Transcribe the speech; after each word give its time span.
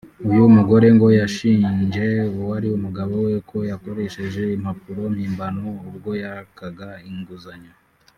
uyu 0.29 0.45
mugore 0.55 0.87
ngo 0.95 1.07
yashinje 1.19 2.07
uwari 2.37 2.67
umugabo 2.77 3.13
we 3.25 3.33
ko 3.49 3.57
yakoresheje 3.71 4.41
impapuro 4.57 5.01
mpimbano 5.15 5.65
ubwo 5.89 6.09
yakaga 6.23 6.89
inguzanyo 7.09 7.73